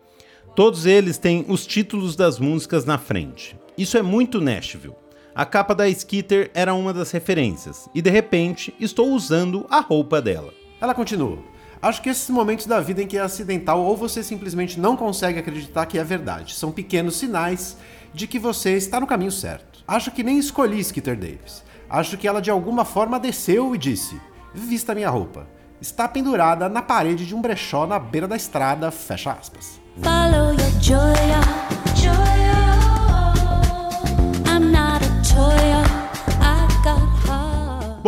Todos 0.56 0.86
eles 0.86 1.18
têm 1.18 1.46
os 1.48 1.68
títulos 1.68 2.16
das 2.16 2.40
músicas 2.40 2.86
na 2.86 2.98
frente. 2.98 3.58
Isso 3.78 3.98
é 3.98 4.02
muito 4.02 4.40
Nashville. 4.40 4.96
A 5.34 5.46
capa 5.46 5.74
da 5.74 5.88
Skitter 5.88 6.52
era 6.54 6.74
uma 6.74 6.94
das 6.94 7.10
referências, 7.12 7.88
e 7.96 8.02
de 8.02 8.10
repente 8.10 8.76
estou 8.78 9.12
usando 9.12 9.66
a 9.70 9.80
roupa 9.80 10.22
dela. 10.22 10.54
Ela 10.82 10.94
continua. 10.94 11.40
Acho 11.82 12.02
que 12.02 12.10
esses 12.10 12.30
momentos 12.30 12.66
da 12.66 12.82
vida 12.82 13.02
em 13.02 13.08
que 13.08 13.18
é 13.18 13.22
acidental 13.22 13.82
ou 13.82 13.96
você 13.96 14.24
simplesmente 14.24 14.78
não 14.78 14.98
consegue 14.98 15.40
acreditar 15.40 15.86
que 15.86 15.98
é 15.98 16.04
verdade 16.04 16.54
são 16.54 16.70
pequenos 16.70 17.16
sinais 17.16 17.78
de 18.14 18.28
que 18.28 18.38
você 18.38 18.76
está 18.76 19.00
no 19.00 19.08
caminho 19.08 19.32
certo. 19.32 19.84
Acho 19.88 20.12
que 20.12 20.22
nem 20.22 20.38
escolhi 20.38 20.80
Skitter 20.82 21.18
Davis. 21.18 21.64
Acho 21.90 22.18
que 22.18 22.28
ela 22.28 22.42
de 22.42 22.52
alguma 22.52 22.84
forma 22.84 23.20
desceu 23.20 23.74
e 23.74 23.78
disse: 23.78 24.20
Vista 24.54 24.94
minha 24.94 25.10
roupa. 25.10 25.48
Está 25.80 26.10
pendurada 26.10 26.68
na 26.68 26.82
parede 26.82 27.26
de 27.26 27.34
um 27.34 27.42
brechó 27.42 27.88
na 27.88 27.98
beira 27.98 28.28
da 28.28 28.36
estrada, 28.36 28.92
fecha 28.92 29.32
aspas. 29.32 29.80
Follow 30.04 30.52
your 30.52 30.80
joy, 30.82 31.41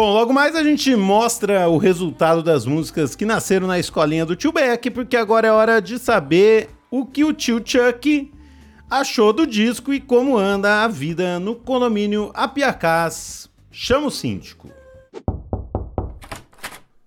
Bom, 0.04 0.12
logo 0.12 0.34
mais 0.34 0.54
a 0.54 0.62
gente 0.62 0.94
mostra 0.98 1.70
o 1.70 1.78
resultado 1.78 2.44
das 2.44 2.66
músicas 2.66 3.16
que 3.16 3.24
nasceram 3.24 3.68
na 3.68 3.80
escolinha 3.80 4.26
do 4.26 4.36
tio 4.36 4.52
Beck, 4.52 4.92
porque 4.92 5.16
agora 5.16 5.48
é 5.48 5.52
hora 5.54 5.82
de 5.82 5.98
saber 5.98 6.68
o 6.92 7.06
que 7.06 7.24
o 7.24 7.32
tio 7.32 7.62
Chuck 7.66 8.30
achou 8.92 9.32
do 9.32 9.48
disco 9.48 9.94
e 9.94 10.02
como 10.02 10.38
anda 10.38 10.84
a 10.84 10.90
vida 10.90 11.40
no 11.40 11.56
condomínio 11.56 12.32
Apiacás. 12.34 13.50
Chama 13.72 14.08
o 14.08 14.12
síndico. 14.12 14.68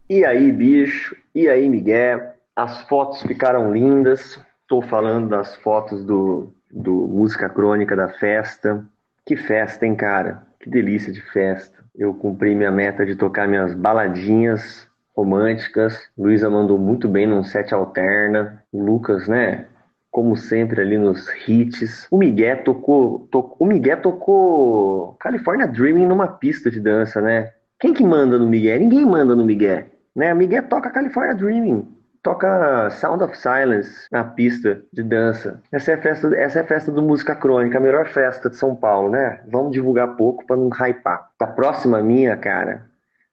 E 0.08 0.24
aí, 0.24 0.50
bicho? 0.50 1.14
E 1.34 1.50
aí, 1.50 1.68
Miguel? 1.68 2.18
As 2.56 2.80
fotos 2.88 3.20
ficaram 3.20 3.74
lindas. 3.74 4.40
Estou 4.62 4.80
falando 4.80 5.28
das 5.28 5.54
fotos 5.56 6.02
do, 6.02 6.50
do 6.70 6.92
Música 6.92 7.50
Crônica 7.50 7.94
da 7.94 8.08
festa. 8.08 8.82
Que 9.26 9.36
festa, 9.36 9.84
hein, 9.84 9.94
cara? 9.94 10.46
Que 10.66 10.70
delícia 10.70 11.12
de 11.12 11.20
festa. 11.20 11.78
Eu 11.94 12.12
cumpri 12.12 12.52
minha 12.52 12.72
meta 12.72 13.06
de 13.06 13.14
tocar 13.14 13.46
minhas 13.46 13.72
baladinhas 13.72 14.88
românticas. 15.16 15.96
Luísa 16.18 16.50
mandou 16.50 16.76
muito 16.76 17.06
bem 17.06 17.24
num 17.24 17.44
set 17.44 17.72
alterna. 17.72 18.64
O 18.72 18.82
Lucas, 18.82 19.28
né? 19.28 19.66
Como 20.10 20.36
sempre 20.36 20.80
ali 20.80 20.98
nos 20.98 21.24
hits. 21.46 22.08
O 22.10 22.18
Miguel 22.18 22.64
tocou, 22.64 23.28
to... 23.30 23.54
o 23.60 23.64
Miguel 23.64 24.02
tocou 24.02 25.12
California 25.20 25.68
Dreaming 25.68 26.06
numa 26.06 26.26
pista 26.26 26.68
de 26.68 26.80
dança, 26.80 27.20
né? 27.20 27.52
Quem 27.78 27.94
que 27.94 28.02
manda 28.02 28.36
no 28.36 28.48
Miguel? 28.48 28.80
Ninguém 28.80 29.06
manda 29.06 29.36
no 29.36 29.44
Miguel. 29.44 29.84
Né? 30.16 30.32
A 30.32 30.34
Miguel 30.34 30.64
toca 30.64 30.90
California 30.90 31.36
Dreaming, 31.36 31.86
toca 32.26 32.90
Sound 32.90 33.22
of 33.22 33.38
Silence 33.38 34.08
na 34.10 34.24
pista 34.24 34.82
de 34.92 35.04
dança. 35.04 35.62
Essa 35.70 35.92
é 35.92 35.94
a 35.94 36.02
festa, 36.02 36.36
essa 36.36 36.58
é 36.58 36.62
a 36.62 36.66
festa 36.66 36.90
do 36.90 37.00
Música 37.00 37.36
Crônica, 37.36 37.78
a 37.78 37.80
melhor 37.80 38.08
festa 38.08 38.50
de 38.50 38.56
São 38.56 38.74
Paulo, 38.74 39.10
né? 39.10 39.40
Vamos 39.46 39.70
divulgar 39.70 40.16
pouco 40.16 40.44
para 40.44 40.56
não 40.56 40.68
hypar. 40.68 41.28
A 41.38 41.46
próxima 41.46 42.02
minha, 42.02 42.36
cara, 42.36 42.84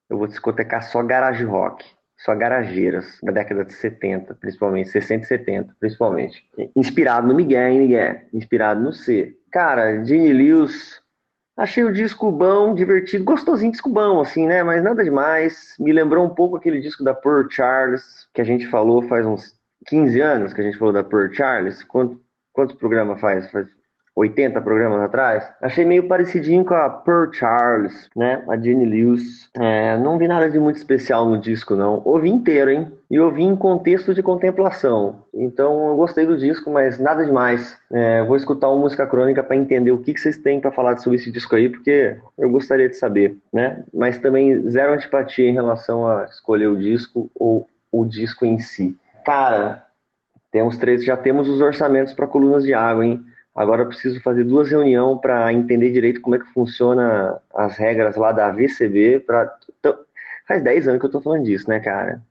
eu 0.08 0.20
vou 0.20 0.28
discotecar 0.28 0.84
só 0.84 1.02
garage 1.02 1.44
rock. 1.44 1.84
Só 2.20 2.36
garageiras, 2.36 3.18
da 3.24 3.32
década 3.32 3.66
de 3.66 3.74
70, 3.74 4.36
principalmente, 4.36 4.90
60 4.90 5.24
e 5.24 5.28
70, 5.28 5.76
principalmente. 5.80 6.44
Inspirado 6.76 7.28
no 7.28 7.34
Miguel, 7.34 7.70
hein, 7.70 7.80
Miguel? 7.80 8.22
Inspirado 8.32 8.80
no 8.80 8.94
C. 8.94 9.36
Cara, 9.52 10.06
Gene 10.06 10.32
Lewis, 10.32 11.02
Achei 11.56 11.84
o 11.84 11.94
disco 11.94 12.32
bom, 12.32 12.74
divertido, 12.74 13.24
gostosinho 13.24 13.72
disco 13.72 13.88
bom, 13.88 14.22
assim, 14.22 14.48
né? 14.48 14.64
Mas 14.64 14.84
nada 14.84 15.04
demais. 15.04 15.76
Me 15.80 15.94
lembrou 15.94 16.26
um 16.26 16.34
pouco 16.34 16.58
aquele 16.58 16.82
disco 16.82 17.04
da 17.04 17.14
Pearl 17.14 17.48
Charles, 17.50 18.28
que 18.34 18.42
a 18.42 18.44
gente 18.44 18.68
falou 18.68 19.04
faz 19.04 19.26
uns 19.26 19.54
15 19.86 20.20
anos 20.20 20.54
que 20.54 20.62
a 20.62 20.64
gente 20.64 20.78
falou 20.78 20.94
da 20.94 21.04
Pearl 21.04 21.32
Charles. 21.32 21.84
Quanto, 21.84 22.20
quantos 22.52 22.76
programas 22.76 23.22
faz? 23.22 23.52
Faz 23.52 23.68
80 24.16 24.62
programas 24.62 25.02
atrás, 25.02 25.44
achei 25.60 25.84
meio 25.84 26.08
parecidinho 26.08 26.64
com 26.64 26.76
a 26.76 26.90
Pearl 26.90 27.32
Charles, 27.32 28.10
né? 28.16 28.44
A 28.48 28.56
Jenny 28.56 28.86
Lewis. 28.86 29.50
É, 29.56 29.98
não 29.98 30.18
vi 30.20 30.28
nada 30.28 30.50
de 30.50 30.60
muito 30.60 30.78
especial 30.78 31.28
no 31.28 31.40
disco, 31.40 31.76
não. 31.76 32.02
Ouvi 32.06 32.30
inteiro, 32.30 32.70
hein? 32.70 32.92
E 33.10 33.20
ouvi 33.20 33.44
em 33.44 33.56
contexto 33.56 34.14
de 34.14 34.22
contemplação. 34.22 35.26
Então 35.34 35.90
eu 35.90 35.96
gostei 35.96 36.28
do 36.28 36.38
disco, 36.38 36.70
mas 36.70 37.00
nada 37.00 37.26
demais. 37.26 37.76
É, 37.92 38.24
vou 38.24 38.38
escutar 38.38 38.70
uma 38.70 38.82
música 38.82 39.08
crônica 39.08 39.44
para 39.44 39.56
entender 39.56 39.92
o 39.92 39.98
que, 39.98 40.14
que 40.14 40.20
vocês 40.20 40.38
têm 40.38 40.62
para 40.62 40.72
falar 40.72 40.98
sobre 41.00 41.18
esse 41.18 41.32
disco 41.32 41.56
aí, 41.56 41.70
porque 41.70 42.16
eu 42.38 42.50
gostaria 42.52 42.90
de 42.90 42.96
saber, 42.96 43.36
né? 43.52 43.84
Mas 43.92 44.20
também 44.20 44.70
zero 44.70 44.94
antipatia 44.94 45.50
em 45.50 45.54
relação 45.54 46.08
a 46.08 46.26
escolher 46.26 46.68
o 46.68 46.78
disco 46.78 47.32
ou 47.34 47.68
o 47.92 48.06
disco 48.06 48.46
em 48.46 48.60
si. 48.60 48.96
Cara, 49.26 49.84
temos 50.52 50.78
três, 50.78 51.04
já 51.04 51.18
temos 51.18 51.50
os 51.50 51.62
orçamentos 51.62 52.14
para 52.14 52.28
colunas 52.28 52.64
de 52.64 52.76
água, 52.76 53.04
hein? 53.04 53.24
Agora 53.56 53.84
eu 53.84 53.88
preciso 53.88 54.22
fazer 54.22 54.44
duas 54.44 54.70
reuniões 54.70 55.20
para 55.22 55.54
entender 55.54 55.92
direito 55.92 56.22
como 56.22 56.36
é 56.36 56.40
que 56.40 56.54
funciona 56.54 57.40
as 57.54 57.78
regras 57.78 58.16
lá 58.16 58.32
da 58.32 58.52
VCB. 58.52 59.20
Pra... 59.20 59.54
Faz 60.48 60.64
10 60.64 60.88
anos 60.88 61.00
que 61.00 61.06
eu 61.06 61.10
estou 61.10 61.22
falando 61.22 61.44
disso, 61.44 61.70
né, 61.70 61.80
cara? 61.80 62.22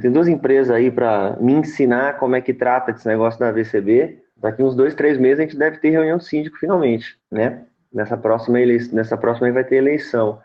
Tem 0.00 0.10
duas 0.10 0.28
empresas 0.28 0.74
aí 0.74 0.90
para 0.90 1.36
me 1.40 1.52
ensinar 1.52 2.18
como 2.18 2.36
é 2.36 2.40
que 2.40 2.54
trata 2.54 2.92
esse 2.92 3.06
negócio 3.06 3.40
da 3.40 3.50
VCB. 3.50 4.18
Daqui 4.36 4.62
uns 4.62 4.74
dois, 4.74 4.94
três 4.94 5.18
meses 5.18 5.40
a 5.40 5.42
gente 5.42 5.56
deve 5.56 5.78
ter 5.78 5.90
reunião 5.90 6.20
síndico 6.20 6.58
finalmente, 6.58 7.16
né? 7.30 7.64
Nessa 7.92 8.16
próxima 8.16 8.60
eleição, 8.60 8.94
nessa 8.94 9.16
próxima 9.16 9.50
vai 9.52 9.64
ter 9.64 9.76
eleição. 9.76 10.38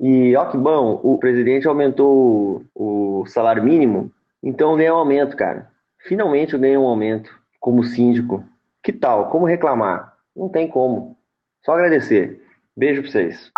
E 0.00 0.34
ó 0.36 0.46
que 0.46 0.56
bom, 0.56 1.00
o 1.02 1.18
presidente 1.18 1.68
aumentou 1.68 2.64
o, 2.74 3.24
salário 3.26 3.62
mínimo, 3.62 4.10
então 4.42 4.76
vem 4.76 4.90
um 4.90 4.96
aumento, 4.96 5.36
cara. 5.36 5.68
Finalmente 6.00 6.54
eu 6.54 6.60
ganhei 6.60 6.76
um 6.76 6.86
aumento 6.86 7.30
como 7.60 7.84
síndico. 7.84 8.44
Que 8.84 8.92
tal? 8.92 9.30
Como 9.30 9.46
reclamar? 9.46 10.12
Não 10.36 10.50
tem 10.50 10.68
como. 10.68 11.16
Só 11.64 11.72
agradecer. 11.72 12.42
Beijo 12.76 13.00
pra 13.00 13.10
vocês. 13.10 13.50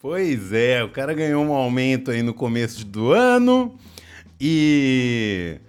Pois 0.00 0.50
é, 0.50 0.82
o 0.82 0.88
cara 0.90 1.12
ganhou 1.12 1.44
um 1.44 1.52
aumento 1.52 2.10
aí 2.10 2.22
no 2.22 2.32
começo 2.32 2.86
do 2.86 3.12
ano 3.12 3.78
e 4.40 5.60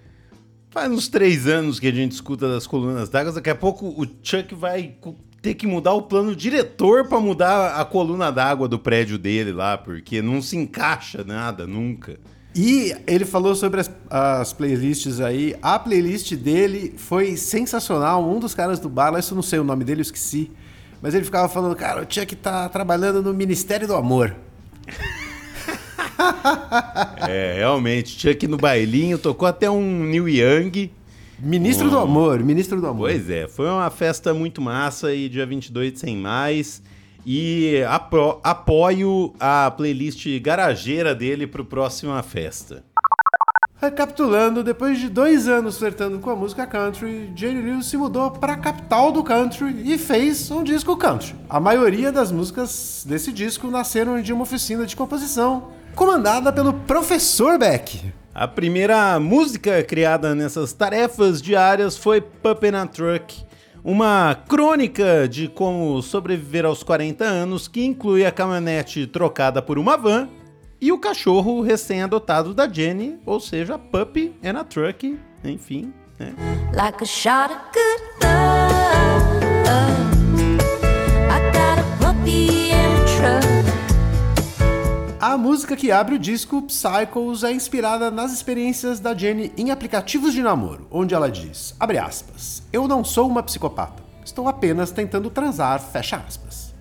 faz 0.70 0.90
uns 0.90 1.10
três 1.10 1.48
anos 1.48 1.82
que 1.82 1.88
a 1.88 1.92
gente 1.92 2.14
escuta 2.14 2.48
das 2.48 2.66
colunas 2.66 3.10
d'água. 3.10 3.34
Daqui 3.34 3.50
a 3.50 3.56
pouco 3.56 3.88
o 3.88 4.06
Chuck 4.24 4.56
vai 4.56 4.96
ter 5.42 5.56
que 5.56 5.68
mudar 5.68 5.94
o 5.94 6.04
plano 6.04 6.34
diretor 6.34 7.10
para 7.10 7.20
mudar 7.20 7.80
a 7.80 7.84
coluna 7.84 8.32
d'água 8.32 8.70
do 8.70 8.80
prédio 8.80 9.18
dele 9.18 9.52
lá, 9.52 9.78
porque 9.78 10.22
não 10.22 10.42
se 10.42 10.56
encaixa 10.56 11.26
nada 11.26 11.68
nunca. 11.68 12.18
E 12.56 12.96
ele 13.06 13.26
falou 13.26 13.54
sobre 13.54 13.82
as, 13.82 13.92
as, 14.10 14.54
playlists 14.54 15.20
aí. 15.20 15.54
A 15.62 15.78
playlist 15.78 16.34
dele 16.36 16.94
foi 16.96 17.36
sensacional. 17.36 18.26
Um 18.26 18.40
dos 18.40 18.56
caras 18.56 18.80
do 18.80 18.88
bar, 18.88 19.14
isso 19.20 19.36
não 19.36 19.42
sei 19.42 19.60
o 19.60 19.64
nome 19.64 19.84
dele, 19.84 20.00
eu 20.00 20.04
esqueci. 20.04 20.50
Mas 21.02 21.14
ele 21.14 21.26
ficava 21.26 21.50
falando, 21.50 21.76
cara, 21.76 22.02
o 22.02 22.06
Chuck 22.10 22.34
tá 22.38 22.70
trabalhando 22.70 23.22
no 23.22 23.34
Ministério 23.34 23.86
do 23.86 23.94
Amor. 23.94 24.34
é, 27.28 27.56
realmente. 27.58 28.18
Chuck 28.18 28.48
no 28.48 28.56
bailinho, 28.56 29.18
tocou 29.18 29.50
até 29.50 29.70
um 29.70 30.06
New 30.06 30.30
Young. 30.30 30.90
Ministro 31.38 31.88
um... 31.88 31.90
do 31.90 31.98
Amor, 31.98 32.42
Ministro 32.42 32.80
do 32.80 32.88
Amor. 32.88 33.10
Pois 33.10 33.30
é, 33.30 33.50
foi 33.50 33.68
uma 33.68 33.90
festa 33.90 34.34
muito 34.34 34.62
massa 34.62 35.14
e 35.14 35.28
dia 35.28 35.46
22 35.46 36.00
sem 36.00 36.16
mais. 36.16 36.82
E 37.26 37.84
apro, 37.88 38.40
apoio 38.44 39.34
a 39.40 39.72
playlist 39.72 40.28
garageira 40.40 41.16
dele 41.16 41.48
pro 41.48 41.66
próxima 41.66 42.22
festa. 42.22 42.84
Recapitulando, 43.82 44.64
depois 44.64 45.00
de 45.00 45.10
dois 45.10 45.48
anos 45.48 45.78
flertando 45.78 46.20
com 46.20 46.30
a 46.30 46.36
música 46.36 46.68
country, 46.68 47.32
Jane 47.36 47.62
Lewis 47.62 47.88
se 47.88 47.98
mudou 47.98 48.32
para 48.32 48.54
a 48.54 48.58
capital 48.58 49.12
do 49.12 49.24
country 49.24 49.92
e 49.92 49.98
fez 49.98 50.50
um 50.52 50.64
disco 50.64 50.96
country. 50.96 51.36
A 51.50 51.60
maioria 51.60 52.12
das 52.12 52.32
músicas 52.32 53.04
desse 53.08 53.32
disco 53.32 53.72
nasceram 53.72 54.22
de 54.22 54.32
uma 54.32 54.44
oficina 54.44 54.86
de 54.86 54.96
composição 54.96 55.72
comandada 55.96 56.54
pelo 56.54 56.74
professor 56.74 57.58
Beck. 57.58 58.14
A 58.34 58.48
primeira 58.48 59.20
música 59.20 59.84
criada 59.84 60.36
nessas 60.36 60.74
tarefas 60.74 61.42
diárias 61.42 61.98
foi 61.98 62.22
Pup 62.22 62.64
in 62.66 62.76
a 62.76 62.86
Truck, 62.86 63.44
uma 63.86 64.34
crônica 64.48 65.30
de 65.30 65.48
como 65.48 66.02
sobreviver 66.02 66.66
aos 66.66 66.82
40 66.82 67.24
anos 67.24 67.68
que 67.68 67.86
inclui 67.86 68.26
a 68.26 68.32
caminhonete 68.32 69.06
trocada 69.06 69.62
por 69.62 69.78
uma 69.78 69.96
van 69.96 70.28
e 70.82 70.92
o 70.92 70.98
cachorro 70.98 71.62
recém-adotado 71.62 72.52
da 72.52 72.68
Jenny, 72.68 73.20
ou 73.28 73.40
seja, 73.40 73.78
Puppy 73.78 74.34
and 74.44 74.60
a 74.60 74.64
Truck, 74.64 75.20
enfim. 75.44 75.94
Né? 76.18 76.34
Like 76.74 77.04
a 77.04 77.06
shot 77.06 77.54
of 77.54 77.62
good 77.74 78.26
love. 78.26 80.05
A 85.26 85.40
música 85.40 85.76
que 85.76 85.92
abre 85.92 86.14
o 86.14 86.20
disco, 86.20 86.62
Psychos, 86.62 87.44
é 87.44 87.52
inspirada 87.52 88.12
nas 88.12 88.32
experiências 88.32 89.00
da 89.00 89.12
Jenny 89.16 89.52
em 89.58 89.72
aplicativos 89.72 90.34
de 90.34 90.44
namoro, 90.44 90.86
onde 90.92 91.16
ela 91.16 91.32
diz, 91.32 91.74
abre 91.80 91.98
aspas, 91.98 92.62
eu 92.72 92.88
não 92.88 93.04
sou 93.04 93.28
uma 93.28 93.42
psicopata, 93.42 94.04
estou 94.24 94.48
apenas 94.48 94.92
tentando 94.92 95.32
transar, 95.32 95.82
fecha 95.82 96.18
aspas. 96.18 96.76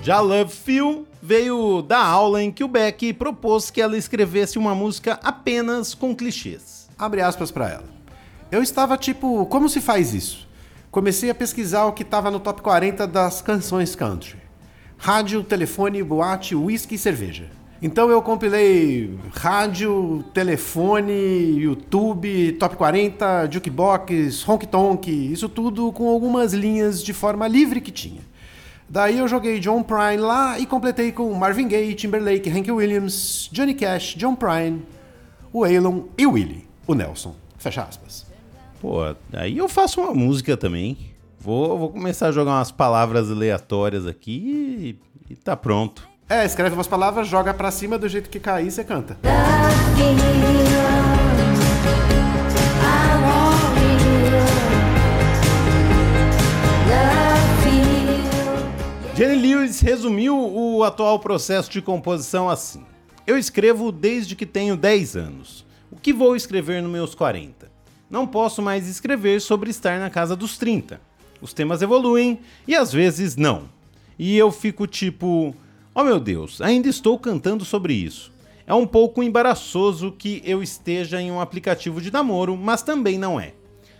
Já 0.00 0.20
Love 0.20 0.52
Feel 0.52 1.08
veio 1.20 1.82
da 1.82 1.98
aula 1.98 2.40
em 2.40 2.52
que 2.52 2.62
o 2.62 2.68
Beck 2.68 3.12
propôs 3.14 3.68
que 3.68 3.80
ela 3.80 3.96
escrevesse 3.96 4.60
uma 4.60 4.76
música 4.76 5.18
apenas 5.24 5.92
com 5.92 6.14
clichês. 6.14 6.88
Abre 6.96 7.20
aspas 7.20 7.50
para 7.50 7.68
ela. 7.68 7.97
Eu 8.50 8.62
estava 8.62 8.96
tipo, 8.96 9.44
como 9.46 9.68
se 9.68 9.78
faz 9.78 10.14
isso? 10.14 10.48
Comecei 10.90 11.28
a 11.28 11.34
pesquisar 11.34 11.84
o 11.84 11.92
que 11.92 12.02
estava 12.02 12.30
no 12.30 12.40
top 12.40 12.62
40 12.62 13.06
das 13.06 13.42
canções 13.42 13.94
country: 13.94 14.38
rádio, 14.96 15.42
telefone, 15.42 16.02
boate, 16.02 16.54
whisky 16.54 16.94
e 16.94 16.98
cerveja. 16.98 17.50
Então 17.82 18.10
eu 18.10 18.22
compilei 18.22 19.18
rádio, 19.34 20.24
telefone, 20.32 21.58
YouTube, 21.58 22.52
top 22.52 22.74
40, 22.74 23.48
jukebox, 23.50 24.48
honk 24.48 24.66
tonk, 24.66 25.08
isso 25.08 25.48
tudo 25.48 25.92
com 25.92 26.08
algumas 26.08 26.54
linhas 26.54 27.04
de 27.04 27.12
forma 27.12 27.46
livre 27.46 27.82
que 27.82 27.92
tinha. 27.92 28.22
Daí 28.88 29.18
eu 29.18 29.28
joguei 29.28 29.60
John 29.60 29.82
Prine 29.82 30.16
lá 30.16 30.58
e 30.58 30.64
completei 30.64 31.12
com 31.12 31.32
Marvin 31.34 31.68
Gaye, 31.68 31.94
Timberlake, 31.94 32.48
Hank 32.48 32.70
Williams, 32.70 33.50
Johnny 33.52 33.74
Cash, 33.74 34.14
John 34.16 34.34
Prine, 34.34 34.82
o 35.52 35.60
Waylon 35.60 36.04
e 36.16 36.26
o 36.26 36.32
Willie, 36.32 36.66
o 36.86 36.94
Nelson. 36.94 37.36
Fecha 37.58 37.82
aspas. 37.82 38.27
Pô, 38.80 39.00
aí 39.32 39.58
eu 39.58 39.68
faço 39.68 40.00
uma 40.00 40.14
música 40.14 40.56
também. 40.56 40.96
Vou, 41.40 41.78
vou 41.78 41.90
começar 41.90 42.28
a 42.28 42.32
jogar 42.32 42.52
umas 42.52 42.70
palavras 42.70 43.30
aleatórias 43.30 44.06
aqui 44.06 44.98
e, 45.28 45.32
e 45.32 45.36
tá 45.36 45.56
pronto. 45.56 46.08
É, 46.28 46.44
escreve 46.44 46.74
umas 46.74 46.86
palavras, 46.86 47.26
joga 47.26 47.54
pra 47.54 47.70
cima 47.70 47.96
do 47.96 48.08
jeito 48.08 48.28
que 48.28 48.38
cair, 48.38 48.70
você 48.70 48.84
canta. 48.84 49.16
Jenny 59.16 59.34
Lewis 59.34 59.80
resumiu 59.80 60.38
o 60.38 60.84
atual 60.84 61.18
processo 61.18 61.68
de 61.70 61.82
composição 61.82 62.48
assim: 62.48 62.84
Eu 63.26 63.36
escrevo 63.36 63.90
desde 63.90 64.36
que 64.36 64.46
tenho 64.46 64.76
10 64.76 65.16
anos. 65.16 65.66
O 65.90 65.96
que 65.96 66.12
vou 66.12 66.36
escrever 66.36 66.80
nos 66.82 66.92
meus 66.92 67.14
40? 67.16 67.77
Não 68.10 68.26
posso 68.26 68.62
mais 68.62 68.88
escrever 68.88 69.40
sobre 69.40 69.70
estar 69.70 69.98
na 69.98 70.08
casa 70.08 70.34
dos 70.34 70.56
30. 70.56 71.00
Os 71.40 71.52
temas 71.52 71.82
evoluem 71.82 72.40
e 72.66 72.74
às 72.74 72.92
vezes 72.92 73.36
não. 73.36 73.68
E 74.18 74.36
eu 74.36 74.50
fico 74.50 74.86
tipo, 74.86 75.54
oh 75.94 76.02
meu 76.02 76.18
Deus, 76.18 76.60
ainda 76.60 76.88
estou 76.88 77.18
cantando 77.18 77.64
sobre 77.64 77.92
isso. 77.94 78.32
É 78.66 78.74
um 78.74 78.86
pouco 78.86 79.22
embaraçoso 79.22 80.12
que 80.12 80.42
eu 80.44 80.62
esteja 80.62 81.20
em 81.20 81.30
um 81.30 81.40
aplicativo 81.40 82.00
de 82.00 82.12
namoro, 82.12 82.56
mas 82.56 82.82
também 82.82 83.18
não 83.18 83.40
é. 83.40 83.54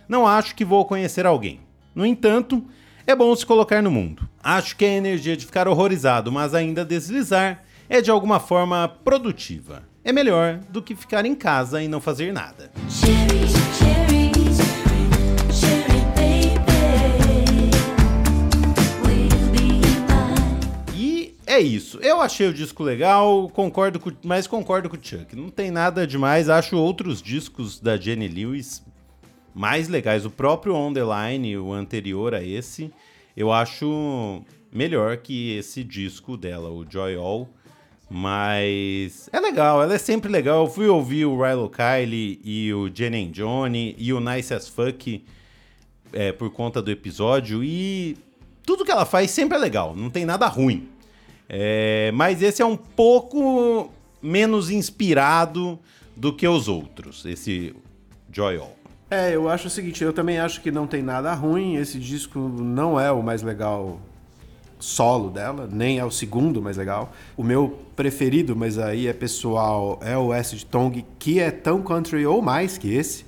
Não 0.07 0.27
acho 0.27 0.55
que 0.55 0.65
vou 0.65 0.85
conhecer 0.85 1.25
alguém. 1.25 1.59
No 1.95 2.05
entanto, 2.05 2.63
é 3.05 3.15
bom 3.15 3.35
se 3.35 3.45
colocar 3.45 3.81
no 3.81 3.89
mundo. 3.89 4.27
Acho 4.43 4.75
que 4.75 4.85
a 4.85 4.89
energia 4.89 5.35
de 5.35 5.45
ficar 5.45 5.67
horrorizado, 5.67 6.31
mas 6.31 6.53
ainda 6.53 6.85
deslizar, 6.85 7.63
é 7.89 8.01
de 8.01 8.11
alguma 8.11 8.39
forma 8.39 8.87
produtiva. 9.03 9.83
É 10.03 10.11
melhor 10.11 10.59
do 10.69 10.81
que 10.81 10.95
ficar 10.95 11.25
em 11.25 11.35
casa 11.35 11.81
e 11.81 11.87
não 11.87 11.99
fazer 11.99 12.31
nada. 12.31 12.71
É 21.59 21.61
isso. 21.61 21.99
Eu 22.01 22.21
achei 22.21 22.47
o 22.47 22.53
disco 22.53 22.83
legal, 22.83 23.49
concordo 23.49 23.99
com, 23.99 24.11
mas 24.23 24.47
concordo 24.47 24.89
com 24.89 24.95
o 24.95 24.99
Chuck. 25.01 25.35
Não 25.35 25.49
tem 25.49 25.69
nada 25.69 26.07
demais. 26.07 26.49
Acho 26.49 26.77
outros 26.77 27.21
discos 27.21 27.79
da 27.79 27.97
Jenny 27.97 28.27
Lewis 28.27 28.81
mais 29.53 29.89
legais. 29.89 30.25
O 30.25 30.31
próprio 30.31 30.73
On 30.73 30.93
The 30.93 31.01
Line, 31.01 31.57
o 31.57 31.73
anterior 31.73 32.33
a 32.33 32.41
esse, 32.41 32.91
eu 33.35 33.51
acho 33.51 34.41
melhor 34.71 35.17
que 35.17 35.57
esse 35.57 35.83
disco 35.83 36.37
dela, 36.37 36.69
o 36.69 36.89
Joy 36.89 37.15
All. 37.15 37.49
Mas 38.09 39.29
é 39.31 39.39
legal, 39.39 39.83
ela 39.83 39.93
é 39.93 39.99
sempre 39.99 40.31
legal. 40.31 40.65
Eu 40.65 40.71
fui 40.71 40.87
ouvir 40.87 41.25
o 41.25 41.39
Rilo 41.43 41.69
Kiley 41.69 42.39
e 42.43 42.73
o 42.73 42.89
Jenny 42.91 43.27
Johnny 43.27 43.95
e 43.99 44.13
o 44.13 44.19
Nice 44.19 44.53
as 44.53 44.67
Fuck 44.67 45.23
é, 46.13 46.31
por 46.31 46.49
conta 46.51 46.81
do 46.81 46.89
episódio 46.89 47.63
e 47.63 48.17
tudo 48.65 48.85
que 48.85 48.91
ela 48.91 49.05
faz 49.05 49.29
sempre 49.29 49.57
é 49.57 49.59
legal, 49.59 49.95
não 49.95 50.09
tem 50.09 50.25
nada 50.25 50.47
ruim. 50.47 50.89
É, 51.49 52.11
mas 52.13 52.43
esse 52.43 52.61
é 52.61 52.65
um 52.65 52.77
pouco 52.77 53.89
menos 54.21 54.69
inspirado 54.69 55.79
do 56.15 56.31
que 56.31 56.47
os 56.47 56.67
outros, 56.67 57.25
esse 57.25 57.75
Joy 58.31 58.57
All. 58.57 58.75
É, 59.09 59.35
eu 59.35 59.49
acho 59.49 59.67
o 59.67 59.69
seguinte, 59.69 60.03
eu 60.03 60.13
também 60.13 60.37
acho 60.37 60.61
que 60.61 60.69
não 60.69 60.85
tem 60.85 61.01
nada 61.01 61.33
ruim, 61.33 61.75
esse 61.77 61.97
disco 61.97 62.37
não 62.37 62.99
é 62.99 63.11
o 63.11 63.23
mais 63.23 63.41
legal 63.41 63.99
solo 64.79 65.31
dela, 65.31 65.67
nem 65.69 65.97
é 65.97 66.05
o 66.05 66.11
segundo 66.11 66.61
mais 66.61 66.77
legal. 66.77 67.11
O 67.35 67.43
meu 67.43 67.79
preferido, 67.95 68.55
mas 68.55 68.77
aí 68.77 69.07
é 69.07 69.13
pessoal, 69.13 69.99
é 70.03 70.15
o 70.15 70.31
Acid 70.31 70.63
Tongue, 70.65 71.05
que 71.17 71.39
é 71.39 71.49
tão 71.49 71.81
country 71.81 72.25
ou 72.25 72.41
mais 72.41 72.77
que 72.77 72.93
esse. 72.93 73.25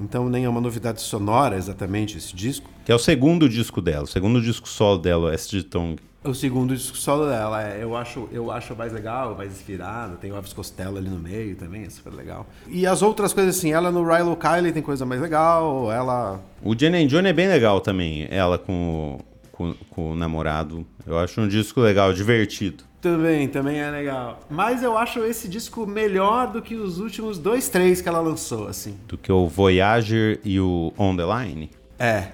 Então 0.00 0.28
nem 0.28 0.44
é 0.44 0.48
uma 0.48 0.60
novidade 0.60 1.00
sonora 1.00 1.56
exatamente 1.56 2.16
esse 2.16 2.34
disco. 2.34 2.70
Que 2.84 2.92
é 2.92 2.94
o 2.94 2.98
segundo 2.98 3.48
disco 3.48 3.82
dela, 3.82 4.04
o 4.04 4.06
segundo 4.06 4.40
disco 4.40 4.68
solo 4.68 4.98
dela, 4.98 5.30
o 5.30 5.34
Acid 5.34 5.64
Tongue. 5.64 6.11
O 6.24 6.34
segundo 6.34 6.76
disco 6.76 6.96
solo 6.96 7.26
dela, 7.26 7.68
é, 7.68 7.82
eu 7.82 7.96
acho, 7.96 8.28
eu 8.30 8.52
acho 8.52 8.76
mais 8.76 8.92
legal, 8.92 9.34
mais 9.36 9.50
inspirado. 9.50 10.16
Tem 10.18 10.30
o 10.30 10.36
Elvis 10.36 10.52
Costello 10.52 10.96
ali 10.96 11.08
no 11.08 11.18
meio 11.18 11.56
também, 11.56 11.82
é 11.82 11.90
super 11.90 12.12
legal. 12.12 12.46
E 12.68 12.86
as 12.86 13.02
outras 13.02 13.32
coisas 13.32 13.56
assim, 13.56 13.72
ela 13.72 13.90
no 13.90 14.04
Rilo 14.04 14.36
Kiley 14.36 14.72
tem 14.72 14.82
coisa 14.82 15.04
mais 15.04 15.20
legal, 15.20 15.90
ela... 15.90 16.40
O 16.62 16.78
Jenny 16.78 17.08
Johnny 17.08 17.30
é 17.30 17.32
bem 17.32 17.48
legal 17.48 17.80
também, 17.80 18.28
ela 18.30 18.56
com, 18.56 19.18
com, 19.50 19.74
com 19.90 20.12
o 20.12 20.14
namorado. 20.14 20.86
Eu 21.04 21.18
acho 21.18 21.40
um 21.40 21.48
disco 21.48 21.80
legal, 21.80 22.12
divertido. 22.12 22.84
Também, 23.00 23.48
também 23.48 23.80
é 23.80 23.90
legal. 23.90 24.38
Mas 24.48 24.80
eu 24.80 24.96
acho 24.96 25.24
esse 25.24 25.48
disco 25.48 25.84
melhor 25.84 26.52
do 26.52 26.62
que 26.62 26.76
os 26.76 27.00
últimos 27.00 27.36
dois, 27.36 27.68
três 27.68 28.00
que 28.00 28.08
ela 28.08 28.20
lançou, 28.20 28.68
assim. 28.68 28.96
Do 29.08 29.18
que 29.18 29.32
o 29.32 29.48
Voyager 29.48 30.38
e 30.44 30.60
o 30.60 30.92
On 30.96 31.16
The 31.16 31.24
Line? 31.24 31.70
É. 31.98 32.28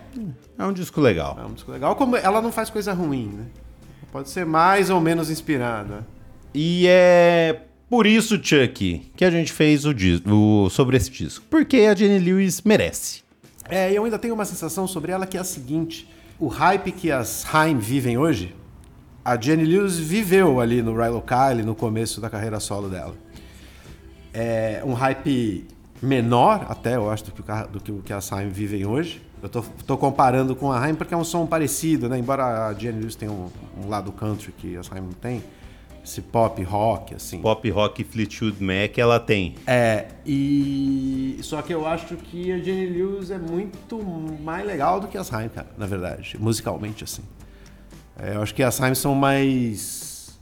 É 0.58 0.64
um 0.64 0.74
disco 0.74 1.00
legal. 1.00 1.38
É 1.40 1.46
um 1.46 1.54
disco 1.54 1.72
legal. 1.72 1.96
Como 1.96 2.18
ela 2.18 2.42
não 2.42 2.52
faz 2.52 2.68
coisa 2.68 2.92
ruim, 2.92 3.28
né? 3.28 3.46
Pode 4.10 4.30
ser 4.30 4.46
mais 4.46 4.90
ou 4.90 5.00
menos 5.00 5.30
inspirada. 5.30 6.06
E 6.54 6.86
é 6.88 7.60
por 7.88 8.06
isso, 8.06 8.34
Chuck, 8.42 9.10
que 9.16 9.24
a 9.24 9.30
gente 9.30 9.50
fez 9.50 9.86
o, 9.86 9.94
o 10.26 10.68
sobre 10.68 10.98
esse 10.98 11.10
disco. 11.10 11.44
Porque 11.48 11.78
a 11.78 11.94
Jenny 11.94 12.18
Lewis 12.18 12.60
merece. 12.60 13.22
É, 13.66 13.90
eu 13.92 14.04
ainda 14.04 14.18
tenho 14.18 14.34
uma 14.34 14.44
sensação 14.44 14.86
sobre 14.86 15.10
ela 15.10 15.26
que 15.26 15.38
é 15.38 15.40
a 15.40 15.44
seguinte: 15.44 16.06
o 16.38 16.48
hype 16.48 16.92
que 16.92 17.10
as 17.10 17.46
Haim 17.54 17.78
vivem 17.78 18.18
hoje, 18.18 18.54
a 19.24 19.40
Jenny 19.40 19.64
Lewis 19.64 19.98
viveu 19.98 20.60
ali 20.60 20.82
no 20.82 20.92
Rilo 20.92 21.22
Kiley 21.22 21.64
no 21.64 21.74
começo 21.74 22.20
da 22.20 22.28
carreira 22.28 22.60
solo 22.60 22.90
dela. 22.90 23.14
É 24.34 24.82
um 24.84 24.92
hype 24.92 25.66
menor, 26.02 26.66
até 26.68 26.96
eu 26.96 27.10
acho, 27.10 27.24
do 27.24 27.32
que, 27.32 27.42
do 27.72 27.80
que 27.80 27.92
o 27.92 28.02
que 28.02 28.12
as 28.12 28.30
Haim 28.30 28.50
vivem 28.50 28.84
hoje. 28.84 29.22
Eu 29.42 29.48
tô, 29.48 29.62
tô, 29.86 29.96
comparando 29.96 30.56
com 30.56 30.72
a 30.72 30.84
Haim 30.84 30.94
porque 30.94 31.14
é 31.14 31.16
um 31.16 31.24
som 31.24 31.46
parecido, 31.46 32.08
né? 32.08 32.18
Embora 32.18 32.66
a 32.66 32.74
Jenny 32.74 33.00
Lewis 33.00 33.14
tenha 33.14 33.30
um, 33.30 33.48
um 33.76 33.88
lado 33.88 34.10
country 34.10 34.52
que 34.52 34.76
a 34.76 34.80
Haim 34.90 35.02
não 35.02 35.12
tem. 35.12 35.42
Esse 36.02 36.22
pop 36.22 36.60
rock, 36.62 37.14
assim. 37.14 37.40
Pop 37.40 37.70
rock 37.70 38.02
Fleetwood 38.02 38.64
Mac 38.64 38.96
ela 38.96 39.20
tem. 39.20 39.56
É, 39.66 40.06
e... 40.24 41.38
Só 41.42 41.60
que 41.60 41.72
eu 41.72 41.86
acho 41.86 42.16
que 42.16 42.50
a 42.50 42.58
Jenny 42.58 42.86
Lewis 42.86 43.30
é 43.30 43.38
muito 43.38 44.02
mais 44.42 44.66
legal 44.66 45.00
do 45.00 45.06
que 45.06 45.18
as 45.18 45.32
Haim, 45.32 45.50
cara, 45.50 45.68
na 45.76 45.86
verdade. 45.86 46.36
Musicalmente, 46.40 47.04
assim. 47.04 47.22
É, 48.18 48.34
eu 48.34 48.42
acho 48.42 48.54
que 48.54 48.62
as 48.62 48.80
Haim 48.80 48.94
são 48.94 49.14
mais 49.14 50.40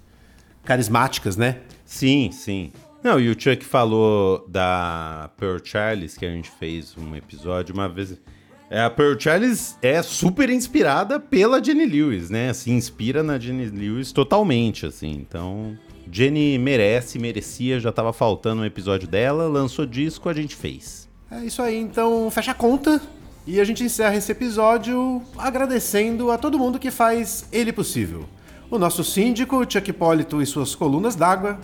carismáticas, 0.64 1.36
né? 1.36 1.58
Sim, 1.84 2.30
sim. 2.30 2.72
Não, 3.02 3.20
e 3.20 3.28
o 3.28 3.38
Chuck 3.38 3.64
falou 3.64 4.46
da 4.48 5.30
Pearl 5.36 5.58
Charles, 5.62 6.16
que 6.16 6.24
a 6.24 6.30
gente 6.30 6.50
fez 6.50 6.96
um 6.96 7.14
episódio 7.14 7.74
uma 7.74 7.88
vez... 7.88 8.18
É, 8.68 8.82
a 8.82 8.90
Pearl 8.90 9.14
Charles 9.16 9.78
é 9.80 10.02
super 10.02 10.50
inspirada 10.50 11.20
pela 11.20 11.62
Jenny 11.62 11.86
Lewis, 11.86 12.30
né? 12.30 12.52
Se 12.52 12.70
inspira 12.70 13.22
na 13.22 13.38
Jenny 13.38 13.66
Lewis 13.66 14.10
totalmente, 14.10 14.84
assim. 14.84 15.12
Então, 15.12 15.78
Jenny 16.10 16.58
merece, 16.58 17.16
merecia, 17.18 17.78
já 17.78 17.92
tava 17.92 18.12
faltando 18.12 18.62
um 18.62 18.64
episódio 18.64 19.06
dela, 19.06 19.46
lançou 19.46 19.86
disco, 19.86 20.28
a 20.28 20.32
gente 20.32 20.56
fez. 20.56 21.08
É 21.30 21.44
isso 21.44 21.62
aí, 21.62 21.76
então 21.76 22.28
fecha 22.30 22.50
a 22.50 22.54
conta 22.54 23.00
e 23.46 23.60
a 23.60 23.64
gente 23.64 23.84
encerra 23.84 24.16
esse 24.16 24.32
episódio 24.32 25.22
agradecendo 25.38 26.32
a 26.32 26.38
todo 26.38 26.58
mundo 26.58 26.78
que 26.78 26.90
faz 26.90 27.46
ele 27.52 27.72
possível. 27.72 28.24
O 28.68 28.78
nosso 28.78 29.04
síndico, 29.04 29.64
Chuck 29.68 29.90
Hipólito 29.90 30.42
e 30.42 30.46
suas 30.46 30.74
colunas 30.74 31.14
d'água, 31.14 31.60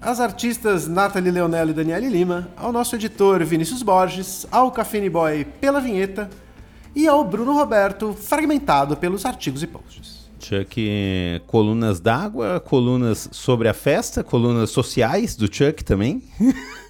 as 0.00 0.20
artistas 0.20 0.86
Nathalie 0.86 1.32
Leonello 1.32 1.70
e 1.70 1.74
Daniele 1.74 2.08
Lima, 2.08 2.48
ao 2.56 2.70
nosso 2.70 2.94
editor 2.94 3.44
Vinícius 3.44 3.82
Borges, 3.82 4.46
ao 4.52 4.70
Cafine 4.70 5.10
Boy 5.10 5.44
pela 5.60 5.80
vinheta 5.80 6.30
e 6.94 7.08
ao 7.08 7.24
Bruno 7.24 7.54
Roberto, 7.54 8.14
fragmentado 8.14 8.96
pelos 8.96 9.24
artigos 9.24 9.62
e 9.62 9.66
posts. 9.66 10.24
Chuck, 10.38 11.42
colunas 11.46 12.00
d'água, 12.00 12.60
colunas 12.60 13.28
sobre 13.32 13.66
a 13.66 13.74
festa, 13.74 14.22
colunas 14.22 14.70
sociais 14.70 15.36
do 15.36 15.52
Chuck 15.52 15.82
também. 15.82 16.22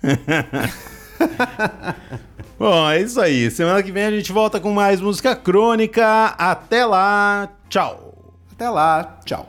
Bom, 2.59 2.91
é 2.91 3.01
isso 3.01 3.21
aí. 3.21 3.49
Semana 3.51 3.83
que 3.83 3.93
vem 3.93 4.05
a 4.05 4.11
gente 4.11 4.33
volta 4.33 4.59
com 4.59 4.73
mais 4.73 5.01
música 5.01 5.37
crônica. 5.37 6.35
Até 6.37 6.85
lá, 6.85 7.49
tchau. 7.69 8.35
Até 8.53 8.69
lá, 8.69 9.21
tchau. 9.25 9.49